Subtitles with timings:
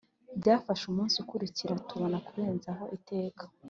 [0.39, 3.43] byafashe umunsi ukurikira tubona kurenzaho itaka